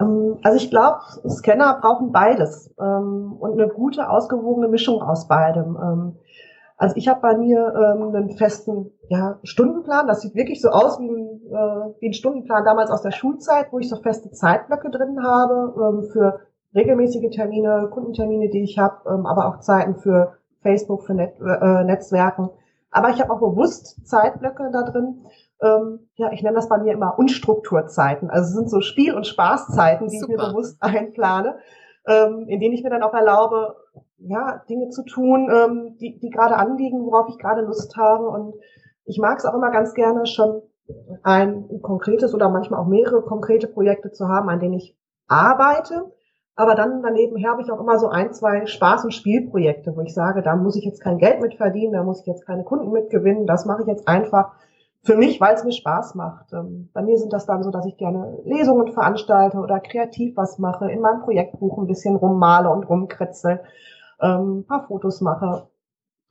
[0.00, 5.76] Ähm, also ich glaube, Scanner brauchen beides ähm, und eine gute, ausgewogene Mischung aus beidem.
[5.80, 6.16] Ähm,
[6.76, 10.08] also ich habe bei mir einen festen ja, Stundenplan.
[10.08, 13.68] Das sieht wirklich so aus wie ein, äh, wie ein Stundenplan damals aus der Schulzeit,
[13.70, 16.40] wo ich so feste Zeitblöcke drin habe für
[16.74, 22.50] regelmäßige Termine, Kundentermine, die ich habe, aber auch Zeiten für Facebook, für Net äh, Netzwerken.
[22.90, 25.26] Aber ich habe auch bewusst Zeitblöcke da drin,
[25.62, 28.30] ähm, ja, ich nenne das bei mir immer Unstrukturzeiten.
[28.30, 30.32] Also es sind so Spiel- und Spaßzeiten, die Super.
[30.32, 31.58] ich mir bewusst einplane,
[32.06, 33.76] ähm, in denen ich mir dann auch erlaube,
[34.18, 38.28] ja, Dinge zu tun, ähm, die, die gerade anliegen, worauf ich gerade Lust habe.
[38.28, 38.54] Und
[39.04, 40.62] ich mag es auch immer ganz gerne, schon
[41.22, 44.96] ein konkretes oder manchmal auch mehrere konkrete Projekte zu haben, an denen ich
[45.28, 46.12] arbeite.
[46.56, 50.14] Aber dann daneben habe ich auch immer so ein, zwei Spaß- und Spielprojekte, wo ich
[50.14, 52.92] sage, da muss ich jetzt kein Geld mit verdienen, da muss ich jetzt keine Kunden
[52.92, 54.52] mitgewinnen, das mache ich jetzt einfach,
[55.04, 56.52] für mich, weil es mir Spaß macht.
[56.52, 60.58] Ähm, bei mir sind das dann so, dass ich gerne Lesungen veranstalte oder kreativ was
[60.58, 63.60] mache, in meinem Projektbuch ein bisschen rummale und rumkritzel,
[64.20, 65.68] ähm, ein paar Fotos mache.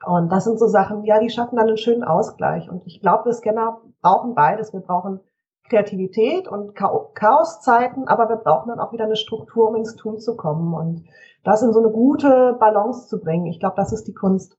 [0.06, 2.70] Und das sind so Sachen, ja, die schaffen dann einen schönen Ausgleich.
[2.70, 4.74] Und ich glaube, wir Scanner brauchen beides.
[4.74, 5.22] Wir brauchen
[5.70, 10.36] Kreativität und Chaoszeiten, aber wir brauchen dann auch wieder eine Struktur, um ins Tun zu
[10.36, 10.74] kommen.
[10.74, 11.06] Und
[11.44, 13.46] das in so eine gute Balance zu bringen.
[13.46, 14.58] Ich glaube, das ist die Kunst.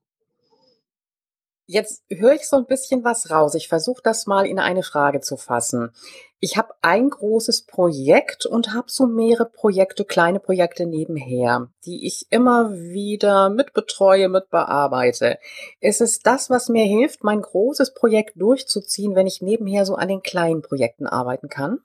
[1.67, 3.55] Jetzt höre ich so ein bisschen was raus.
[3.55, 5.91] Ich versuche das mal in eine Frage zu fassen.
[6.39, 12.27] Ich habe ein großes Projekt und habe so mehrere Projekte, kleine Projekte nebenher, die ich
[12.29, 15.39] immer wieder mitbetreue, mitbearbeite.
[15.79, 20.09] Ist es das, was mir hilft, mein großes Projekt durchzuziehen, wenn ich nebenher so an
[20.09, 21.79] den kleinen Projekten arbeiten kann?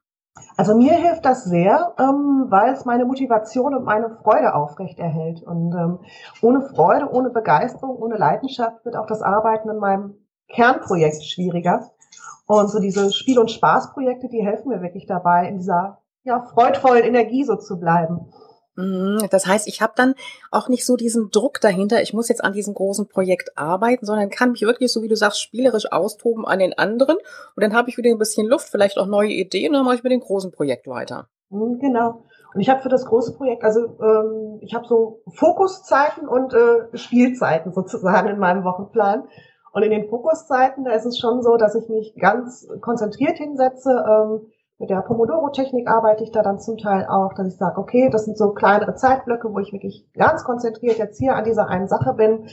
[0.56, 5.42] Also mir hilft das sehr, ähm, weil es meine Motivation und meine Freude aufrechterhält.
[5.42, 5.98] Und ähm,
[6.42, 10.14] ohne Freude, ohne Begeisterung, ohne Leidenschaft wird auch das Arbeiten in meinem
[10.48, 11.90] Kernprojekt schwieriger.
[12.46, 17.04] Und so diese Spiel- und Spaßprojekte, die helfen mir wirklich dabei, in dieser ja, freudvollen
[17.04, 18.32] Energie so zu bleiben.
[18.76, 19.26] Mhm.
[19.30, 20.14] Das heißt, ich habe dann
[20.50, 24.30] auch nicht so diesen Druck dahinter, ich muss jetzt an diesem großen Projekt arbeiten, sondern
[24.30, 27.16] kann mich wirklich, so wie du sagst, spielerisch austoben an den anderen
[27.56, 29.96] und dann habe ich wieder ein bisschen Luft, vielleicht auch neue Ideen und dann mache
[29.96, 31.28] ich mit dem großen Projekt weiter.
[31.50, 32.24] Mhm, genau.
[32.54, 36.96] Und ich habe für das große Projekt, also ähm, ich habe so Fokuszeiten und äh,
[36.96, 39.24] Spielzeiten sozusagen in meinem Wochenplan.
[39.72, 43.90] Und in den Fokuszeiten, da ist es schon so, dass ich mich ganz konzentriert hinsetze.
[43.90, 48.08] Ähm, mit der Pomodoro-Technik arbeite ich da dann zum Teil auch, dass ich sage, okay,
[48.10, 51.86] das sind so kleinere Zeitblöcke, wo ich wirklich ganz konzentriert jetzt hier an dieser einen
[51.86, 52.46] Sache bin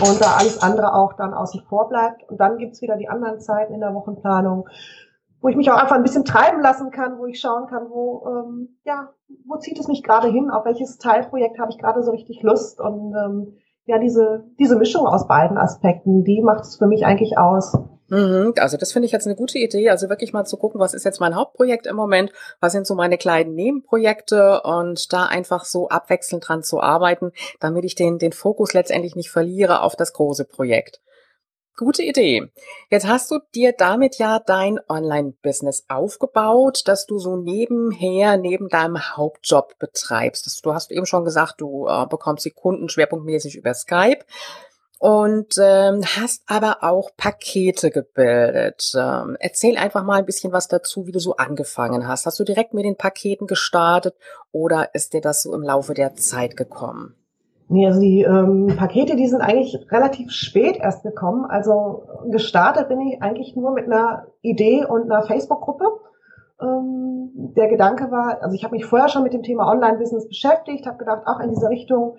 [0.00, 2.22] und da alles andere auch dann außen vor bleibt.
[2.30, 4.68] Und dann gibt's wieder die anderen Zeiten in der Wochenplanung,
[5.40, 8.28] wo ich mich auch einfach ein bisschen treiben lassen kann, wo ich schauen kann, wo,
[8.28, 9.08] ähm, ja,
[9.48, 12.80] wo zieht es mich gerade hin, auf welches Teilprojekt habe ich gerade so richtig Lust
[12.80, 13.54] und ähm,
[13.86, 17.76] ja, diese, diese Mischung aus beiden Aspekten, die macht es für mich eigentlich aus.
[18.12, 19.88] Mhm, also das finde ich jetzt eine gute Idee.
[19.88, 22.94] Also wirklich mal zu gucken, was ist jetzt mein Hauptprojekt im Moment, was sind so
[22.94, 28.32] meine kleinen Nebenprojekte und da einfach so abwechselnd dran zu arbeiten, damit ich den, den
[28.32, 31.00] Fokus letztendlich nicht verliere auf das große Projekt.
[31.78, 32.52] Gute Idee.
[32.90, 39.16] Jetzt hast du dir damit ja dein Online-Business aufgebaut, dass du so nebenher, neben deinem
[39.16, 40.62] Hauptjob betreibst.
[40.66, 44.22] Du hast eben schon gesagt, du äh, bekommst die Kunden schwerpunktmäßig über Skype
[45.02, 48.92] und ähm, hast aber auch Pakete gebildet.
[48.96, 52.24] Ähm, erzähl einfach mal ein bisschen was dazu, wie du so angefangen hast.
[52.24, 54.14] Hast du direkt mit den Paketen gestartet
[54.52, 57.16] oder ist dir das so im Laufe der Zeit gekommen?
[57.66, 61.46] Nee, also die ähm, Pakete, die sind eigentlich relativ spät erst gekommen.
[61.46, 65.98] Also gestartet bin ich eigentlich nur mit einer Idee und einer Facebook-Gruppe.
[66.60, 70.86] Ähm, der Gedanke war, also ich habe mich vorher schon mit dem Thema Online-Business beschäftigt,
[70.86, 72.18] habe gedacht, auch in diese Richtung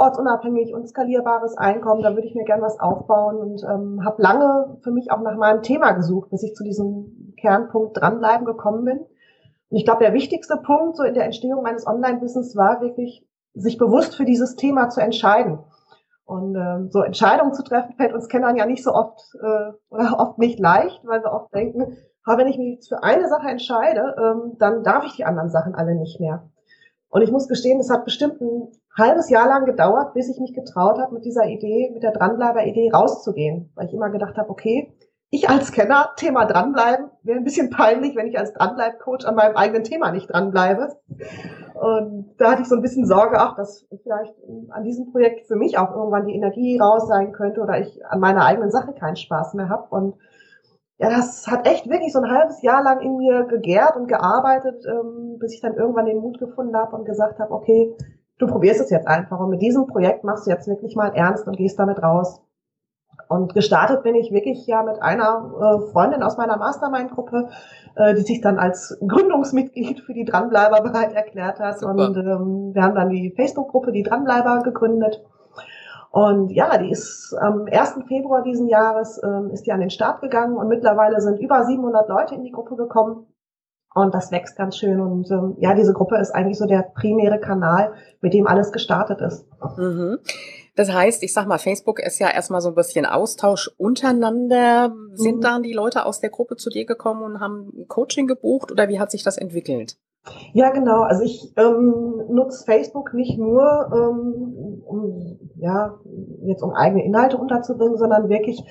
[0.00, 4.78] ortsunabhängig und skalierbares Einkommen, da würde ich mir gern was aufbauen und ähm, habe lange
[4.82, 8.98] für mich auch nach meinem Thema gesucht, bis ich zu diesem Kernpunkt dranbleiben gekommen bin.
[8.98, 13.78] Und ich glaube, der wichtigste Punkt so in der Entstehung meines Online-Business war wirklich, sich
[13.78, 15.58] bewusst für dieses Thema zu entscheiden.
[16.24, 20.18] Und äh, so Entscheidungen zu treffen, fällt uns Kennern ja nicht so oft äh, oder
[20.18, 24.14] oft nicht leicht, weil wir oft denken, wenn ich mich jetzt für eine Sache entscheide,
[24.16, 26.48] ähm, dann darf ich die anderen Sachen alle nicht mehr.
[27.08, 30.54] Und ich muss gestehen, es hat bestimmt ein halbes Jahr lang gedauert, bis ich mich
[30.54, 33.72] getraut habe, mit dieser Idee, mit der Dranbleiber-Idee rauszugehen.
[33.74, 34.94] Weil ich immer gedacht habe, okay,
[35.30, 39.56] ich als Kenner, Thema dranbleiben, wäre ein bisschen peinlich, wenn ich als Dranbleib-Coach an meinem
[39.56, 40.88] eigenen Thema nicht dranbleibe.
[41.74, 44.34] Und da hatte ich so ein bisschen Sorge, ach, dass vielleicht
[44.70, 48.18] an diesem Projekt für mich auch irgendwann die Energie raus sein könnte oder ich an
[48.18, 49.86] meiner eigenen Sache keinen Spaß mehr habe.
[49.90, 50.16] Und
[50.98, 54.84] ja, das hat echt wirklich so ein halbes Jahr lang in mir gegärt und gearbeitet,
[54.84, 57.96] ähm, bis ich dann irgendwann den Mut gefunden habe und gesagt habe, okay,
[58.40, 61.46] du probierst es jetzt einfach und mit diesem Projekt machst du jetzt wirklich mal ernst
[61.46, 62.40] und gehst damit raus.
[63.28, 67.48] Und gestartet bin ich wirklich ja mit einer äh, Freundin aus meiner Mastermind-Gruppe,
[67.94, 71.78] äh, die sich dann als Gründungsmitglied für die Dranbleiber bereit erklärt hat.
[71.78, 71.92] Super.
[71.92, 75.22] Und ähm, wir haben dann die Facebook-Gruppe, die Dranbleiber, gegründet.
[76.10, 78.00] Und ja, die ist am 1.
[78.08, 82.08] Februar diesen Jahres ähm, ist die an den Start gegangen und mittlerweile sind über 700
[82.08, 83.26] Leute in die Gruppe gekommen.
[83.94, 85.00] Und das wächst ganz schön.
[85.00, 89.20] Und ähm, ja, diese Gruppe ist eigentlich so der primäre Kanal, mit dem alles gestartet
[89.20, 89.46] ist.
[89.76, 90.18] Mhm.
[90.76, 94.94] Das heißt, ich sag mal, Facebook ist ja erstmal so ein bisschen Austausch untereinander.
[95.14, 95.40] Sind mhm.
[95.40, 99.00] dann die Leute aus der Gruppe zu dir gekommen und haben Coaching gebucht oder wie
[99.00, 99.96] hat sich das entwickelt?
[100.52, 101.02] Ja, genau.
[101.02, 105.98] Also ich ähm, nutze Facebook nicht nur, ähm, um ja
[106.44, 108.62] jetzt um eigene Inhalte unterzubringen, sondern wirklich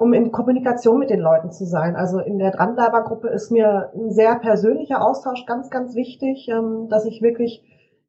[0.00, 1.94] um in Kommunikation mit den Leuten zu sein.
[1.94, 7.04] Also in der Dranbleibergruppe ist mir ein sehr persönlicher Austausch ganz, ganz wichtig, ähm, dass
[7.04, 7.62] ich wirklich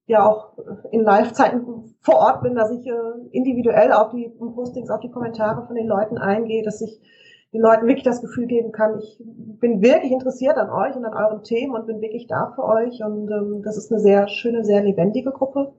[0.05, 0.53] ja auch
[0.91, 2.93] in Live-Zeiten vor Ort bin, dass ich äh,
[3.31, 7.01] individuell auf die Postings, auf die Kommentare von den Leuten eingehe, dass ich
[7.51, 9.21] den Leuten wirklich das Gefühl geben kann, ich
[9.59, 13.03] bin wirklich interessiert an euch und an euren Themen und bin wirklich da für euch.
[13.03, 15.73] Und ähm, das ist eine sehr schöne, sehr lebendige Gruppe.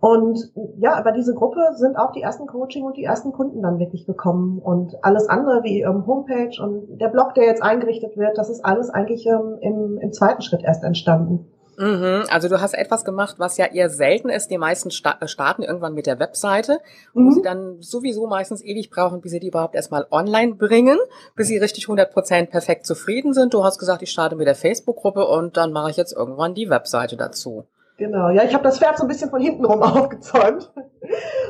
[0.00, 3.78] Und ja, über diese Gruppe sind auch die ersten Coaching und die ersten Kunden dann
[3.78, 4.58] wirklich gekommen.
[4.58, 8.64] Und alles andere wie ähm, Homepage und der Blog, der jetzt eingerichtet wird, das ist
[8.64, 11.46] alles eigentlich ähm, im, im zweiten Schritt erst entstanden.
[11.80, 14.50] Mhm, also du hast etwas gemacht, was ja eher selten ist.
[14.50, 16.80] Die meisten äh, starten irgendwann mit der Webseite,
[17.14, 17.32] wo mhm.
[17.32, 20.98] sie dann sowieso meistens ewig brauchen, bis sie die überhaupt erstmal online bringen,
[21.36, 23.52] bis sie richtig 100% perfekt zufrieden sind.
[23.52, 26.68] Du hast gesagt, ich starte mit der Facebook-Gruppe und dann mache ich jetzt irgendwann die
[26.70, 27.64] Webseite dazu.
[28.00, 30.72] Genau, ja, ich habe das Pferd so ein bisschen von hinten rum aufgezäumt.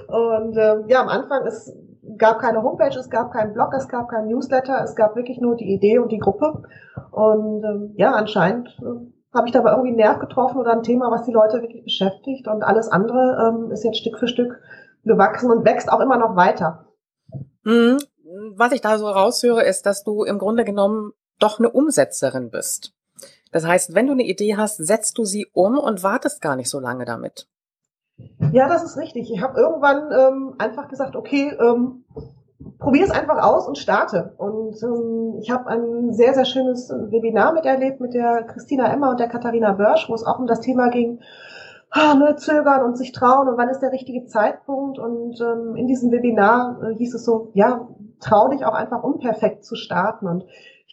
[0.08, 1.72] Und ähm, ja, am Anfang, es
[2.18, 5.54] gab keine Homepage, es gab keinen Blog, es gab keinen Newsletter, es gab wirklich nur
[5.54, 6.64] die Idee und die Gruppe.
[7.12, 11.12] Und ähm, ja, anscheinend äh, habe ich dabei irgendwie einen Nerv getroffen oder ein Thema,
[11.12, 12.48] was die Leute wirklich beschäftigt.
[12.48, 14.58] Und alles andere ähm, ist jetzt Stück für Stück
[15.04, 16.86] gewachsen und wächst auch immer noch weiter.
[17.62, 17.98] Mhm.
[18.56, 22.92] Was ich da so raushöre, ist, dass du im Grunde genommen doch eine Umsetzerin bist.
[23.52, 26.70] Das heißt, wenn du eine Idee hast, setzt du sie um und wartest gar nicht
[26.70, 27.48] so lange damit.
[28.52, 29.30] Ja, das ist richtig.
[29.30, 32.04] Ich habe irgendwann ähm, einfach gesagt, okay, ähm,
[32.78, 34.34] probier es einfach aus und starte.
[34.36, 39.20] Und ähm, ich habe ein sehr, sehr schönes Webinar miterlebt mit der Christina Emmer und
[39.20, 41.20] der Katharina Börsch, wo es auch um das Thema ging,
[41.90, 44.98] ah, ne, zögern und sich trauen und wann ist der richtige Zeitpunkt.
[44.98, 47.88] Und ähm, in diesem Webinar äh, hieß es so, ja,
[48.20, 50.26] trau dich auch einfach unperfekt zu starten.
[50.26, 50.44] Und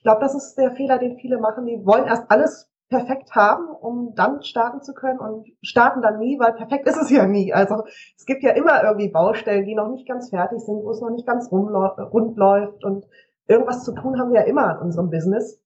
[0.07, 1.65] glaube, das ist der Fehler, den viele machen.
[1.65, 6.39] Die wollen erst alles perfekt haben, um dann starten zu können und starten dann nie,
[6.39, 7.53] weil perfekt ist es ja nie.
[7.53, 7.83] Also
[8.15, 11.09] es gibt ja immer irgendwie Baustellen, die noch nicht ganz fertig sind, wo es noch
[11.09, 13.05] nicht ganz rund läuft und
[13.47, 15.61] irgendwas zu tun haben wir ja immer in unserem Business.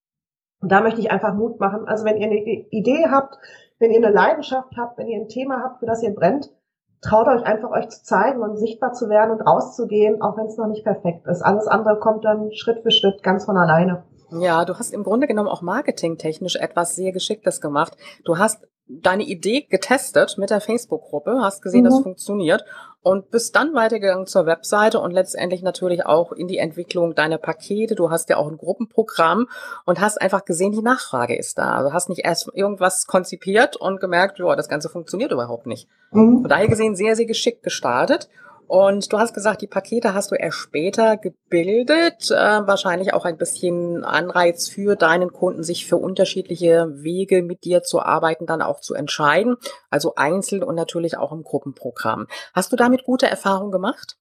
[0.59, 1.87] Und da möchte ich einfach Mut machen.
[1.87, 3.37] Also wenn ihr eine Idee habt,
[3.77, 6.49] wenn ihr eine Leidenschaft habt, wenn ihr ein Thema habt, für das ihr brennt,
[7.01, 10.57] traut euch einfach euch zu zeigen und sichtbar zu werden und rauszugehen, auch wenn es
[10.57, 11.43] noch nicht perfekt ist.
[11.43, 14.03] Alles andere kommt dann Schritt für Schritt ganz von alleine.
[14.31, 17.97] Ja, du hast im Grunde genommen auch marketingtechnisch etwas sehr Geschicktes gemacht.
[18.23, 21.89] Du hast deine Idee getestet mit der Facebook-Gruppe, hast gesehen, mhm.
[21.89, 22.65] das funktioniert
[23.01, 27.95] und bist dann weitergegangen zur Webseite und letztendlich natürlich auch in die Entwicklung deiner Pakete.
[27.95, 29.47] Du hast ja auch ein Gruppenprogramm
[29.85, 31.73] und hast einfach gesehen, die Nachfrage ist da.
[31.73, 35.87] Also hast nicht erst irgendwas konzipiert und gemerkt, ja, das Ganze funktioniert überhaupt nicht.
[36.11, 36.41] Mhm.
[36.41, 38.29] Von daher gesehen sehr, sehr geschickt gestartet
[38.71, 42.31] Und du hast gesagt, die Pakete hast du erst später gebildet.
[42.31, 47.83] Äh, wahrscheinlich auch ein bisschen Anreiz für deinen Kunden, sich für unterschiedliche Wege mit dir
[47.83, 49.57] zu arbeiten, dann auch zu entscheiden.
[49.89, 52.27] Also einzeln und natürlich auch im Gruppenprogramm.
[52.53, 54.15] Hast du damit gute Erfahrungen gemacht?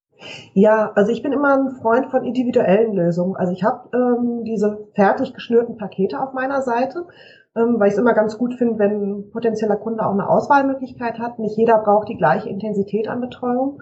[0.53, 3.37] Ja, also ich bin immer ein Freund von individuellen Lösungen.
[3.37, 7.07] Also ich habe ähm, diese fertig geschnürten Pakete auf meiner Seite,
[7.55, 11.21] ähm, weil ich es immer ganz gut finde, wenn ein potenzieller Kunde auch eine Auswahlmöglichkeit
[11.21, 11.39] hat.
[11.39, 13.81] Nicht jeder braucht die gleiche Intensität an Betreuung.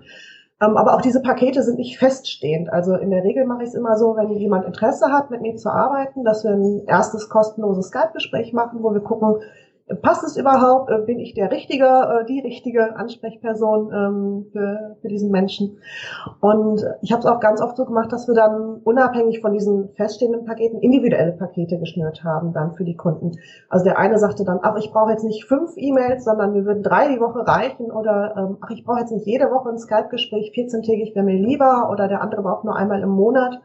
[0.61, 2.73] Ähm, aber auch diese Pakete sind nicht feststehend.
[2.73, 5.57] Also in der Regel mache ich es immer so, wenn jemand Interesse hat, mit mir
[5.57, 9.37] zu arbeiten, dass wir ein erstes kostenloses Skype-Gespräch machen, wo wir gucken,
[9.97, 10.91] passt es überhaupt?
[10.91, 15.79] Äh, bin ich der richtige, äh, die richtige Ansprechperson ähm, für, für diesen Menschen?
[16.41, 19.91] Und ich habe es auch ganz oft so gemacht, dass wir dann unabhängig von diesen
[19.95, 23.33] feststehenden Paketen individuelle Pakete geschnürt haben dann für die Kunden.
[23.69, 26.83] Also der eine sagte dann, ach, ich brauche jetzt nicht fünf E-Mails, sondern mir würden
[26.83, 30.53] drei die Woche reichen oder ähm, ach, ich brauche jetzt nicht jede Woche ein Skype-Gespräch,
[30.55, 33.61] 14-tägig wäre mir lieber oder der andere braucht nur einmal im Monat.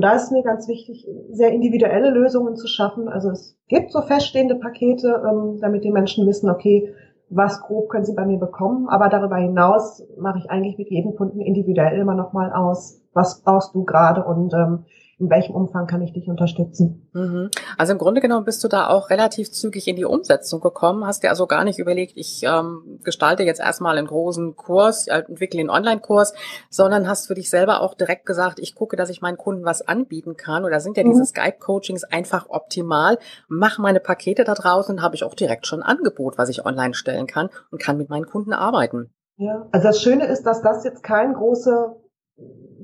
[0.00, 3.10] Und da ist mir ganz wichtig, sehr individuelle Lösungen zu schaffen.
[3.10, 6.94] Also es gibt so feststehende Pakete, ähm, damit die Menschen wissen, okay,
[7.28, 8.88] was grob können sie bei mir bekommen.
[8.88, 13.74] Aber darüber hinaus mache ich eigentlich mit jedem Kunden individuell immer nochmal aus, was brauchst
[13.74, 14.86] du gerade und ähm,
[15.20, 17.10] in welchem Umfang kann ich dich unterstützen.
[17.12, 17.50] Mhm.
[17.76, 21.22] Also im Grunde genommen bist du da auch relativ zügig in die Umsetzung gekommen, hast
[21.22, 25.60] dir also gar nicht überlegt, ich ähm, gestalte jetzt erstmal einen großen Kurs, äh, entwickle
[25.60, 26.32] einen Online-Kurs,
[26.70, 29.82] sondern hast für dich selber auch direkt gesagt, ich gucke, dass ich meinen Kunden was
[29.82, 30.64] anbieten kann.
[30.64, 31.10] Oder sind ja mhm.
[31.10, 35.98] diese Skype-Coachings einfach optimal, mache meine Pakete da draußen, habe ich auch direkt schon ein
[35.98, 39.10] Angebot, was ich online stellen kann und kann mit meinen Kunden arbeiten.
[39.36, 41.96] Ja, also das Schöne ist, dass das jetzt kein großer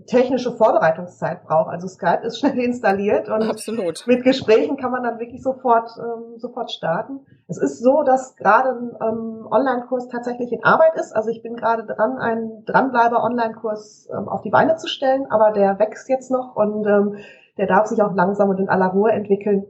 [0.06, 1.70] technische Vorbereitungszeit braucht.
[1.70, 4.06] Also Skype ist schnell installiert und Absolut.
[4.06, 7.20] mit Gesprächen kann man dann wirklich sofort ähm, sofort starten.
[7.48, 11.14] Es ist so, dass gerade ein ähm, Online-Kurs tatsächlich in Arbeit ist.
[11.14, 15.52] Also ich bin gerade dran, einen dranbleiber Online-Kurs ähm, auf die Beine zu stellen, aber
[15.52, 17.16] der wächst jetzt noch und ähm,
[17.58, 19.66] der darf sich auch langsam und in aller Ruhe entwickeln.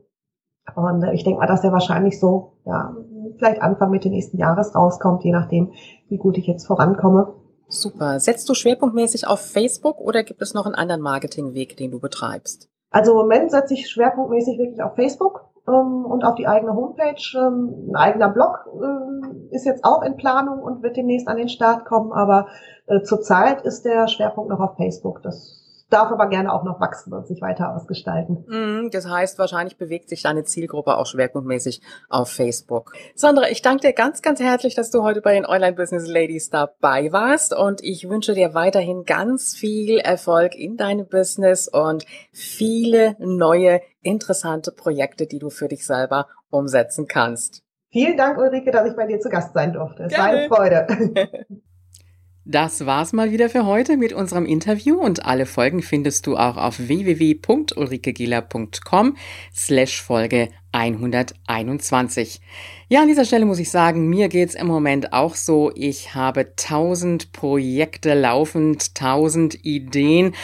[0.74, 2.94] Und äh, ich denke mal, dass der wahrscheinlich so, ja,
[3.38, 5.72] vielleicht Anfang Mitte nächsten Jahres rauskommt, je nachdem,
[6.08, 7.34] wie gut ich jetzt vorankomme.
[7.68, 8.20] Super.
[8.20, 12.68] Setzt du schwerpunktmäßig auf Facebook oder gibt es noch einen anderen Marketingweg, den du betreibst?
[12.90, 17.22] Also im Moment setze ich schwerpunktmäßig wirklich auf Facebook ähm, und auf die eigene Homepage.
[17.36, 21.48] Ähm, ein eigener Blog äh, ist jetzt auch in Planung und wird demnächst an den
[21.48, 22.46] Start kommen, aber
[22.86, 25.22] äh, zurzeit ist der Schwerpunkt noch auf Facebook.
[25.22, 28.44] Das darf aber gerne auch noch wachsen und sich weiter ausgestalten.
[28.48, 32.92] Mm, das heißt, wahrscheinlich bewegt sich deine Zielgruppe auch schwerpunktmäßig auf Facebook.
[33.14, 36.50] Sandra, ich danke dir ganz, ganz herzlich, dass du heute bei den Online Business Ladies
[36.50, 43.16] dabei warst und ich wünsche dir weiterhin ganz viel Erfolg in deinem Business und viele
[43.18, 47.62] neue interessante Projekte, die du für dich selber umsetzen kannst.
[47.90, 50.04] Vielen Dank, Ulrike, dass ich bei dir zu Gast sein durfte.
[50.04, 50.86] Es war eine Freude.
[52.48, 56.56] Das war's mal wieder für heute mit unserem Interview und alle Folgen findest du auch
[56.56, 59.16] auf www.ulrikegiller.com
[59.52, 62.40] slash Folge 121.
[62.88, 65.72] Ja, an dieser Stelle muss ich sagen, mir geht's im Moment auch so.
[65.74, 70.34] Ich habe tausend Projekte laufend, tausend Ideen.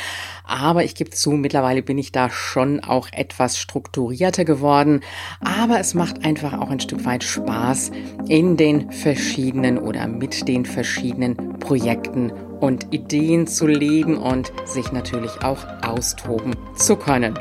[0.45, 5.01] Aber ich gebe zu, mittlerweile bin ich da schon auch etwas strukturierter geworden.
[5.41, 7.93] Aber es macht einfach auch ein Stück weit Spaß,
[8.29, 15.43] in den verschiedenen oder mit den verschiedenen Projekten und Ideen zu leben und sich natürlich
[15.43, 17.39] auch austoben zu können.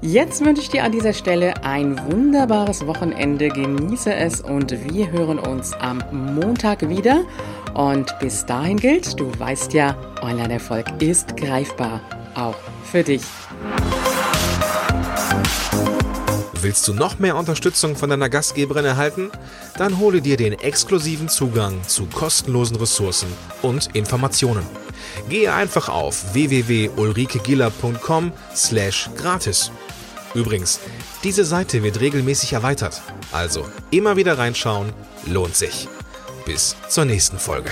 [0.00, 3.48] Jetzt wünsche ich dir an dieser Stelle ein wunderbares Wochenende.
[3.48, 7.24] Genieße es und wir hören uns am Montag wieder.
[7.74, 12.00] Und bis dahin gilt, du weißt ja, Online-Erfolg ist greifbar,
[12.34, 13.22] auch für dich.
[16.60, 19.30] Willst du noch mehr Unterstützung von deiner Gastgeberin erhalten?
[19.78, 23.28] Dann hole dir den exklusiven Zugang zu kostenlosen Ressourcen
[23.62, 24.81] und Informationen.
[25.28, 29.70] Gehe einfach auf www.ulrikegiller.com slash gratis.
[30.34, 30.80] Übrigens,
[31.24, 34.92] diese Seite wird regelmäßig erweitert, also immer wieder reinschauen,
[35.26, 35.88] lohnt sich.
[36.46, 37.70] Bis zur nächsten Folge.